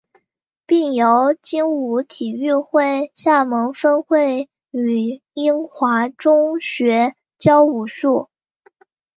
[0.65, 1.05] 并在
[1.43, 8.27] 精武体育会厦门分会与英华中学教武术。